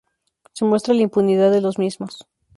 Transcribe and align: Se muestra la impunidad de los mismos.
Se 0.53 0.65
muestra 0.65 0.95
la 0.95 1.03
impunidad 1.03 1.51
de 1.51 1.61
los 1.61 1.77
mismos. 1.77 2.25